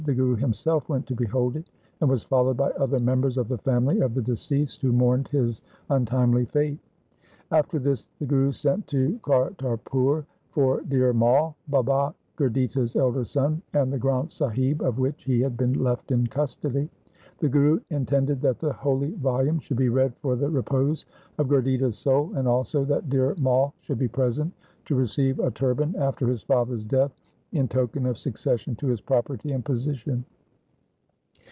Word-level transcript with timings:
The 0.03 0.15
Guru 0.15 0.35
himself 0.35 0.89
went 0.89 1.05
to 1.07 1.13
behold 1.15 1.55
it, 1.55 1.69
and 2.01 2.09
was 2.09 2.23
followed 2.23 2.57
by 2.57 2.71
other 2.71 2.99
members 2.99 3.37
of 3.37 3.47
the 3.47 3.59
family 3.59 3.99
of 3.99 4.15
the 4.15 4.21
deceased, 4.23 4.81
who 4.81 4.91
mourned 4.91 5.27
his 5.27 5.61
untimely 5.91 6.45
fate. 6.45 6.79
After 7.51 7.77
this 7.77 8.07
the 8.17 8.25
Guru 8.25 8.51
sent 8.51 8.87
to 8.87 9.19
Kartarpur 9.21 10.25
for 10.49 10.81
Dhir 10.81 11.13
Mai, 11.13 11.53
Baba 11.67 12.15
Gurditta's 12.35 12.95
elder 12.95 13.23
son, 13.23 13.61
and 13.73 13.93
the 13.93 13.99
Granth 13.99 14.31
Sahib 14.31 14.81
of 14.81 14.97
which 14.97 15.23
he 15.25 15.39
had 15.39 15.55
been 15.55 15.73
left 15.73 16.11
in 16.11 16.25
custody. 16.25 16.89
The 17.37 17.49
Guru 17.49 17.79
in 17.91 18.07
tended 18.07 18.41
that 18.41 18.57
the 18.57 18.73
holy 18.73 19.11
volume 19.11 19.59
should 19.59 19.77
be 19.77 19.89
read 19.89 20.15
for 20.15 20.35
the 20.35 20.49
repose 20.49 21.05
of 21.37 21.47
Gurditta's 21.47 21.99
soul, 21.99 22.33
and 22.35 22.47
also 22.47 22.83
that 22.85 23.07
Dhir 23.09 23.37
Mai 23.37 23.67
should 23.81 23.99
be 23.99 24.07
present 24.07 24.51
to 24.85 24.95
receive 24.95 25.39
a 25.39 25.51
turban 25.51 25.95
after 25.95 26.27
his 26.27 26.41
father's 26.41 26.85
death 26.85 27.13
in 27.53 27.67
token 27.67 28.05
of 28.05 28.17
succession 28.17 28.73
to 28.77 28.87
his 28.87 29.01
property 29.01 29.51
and 29.51 29.65
position. 29.65 30.23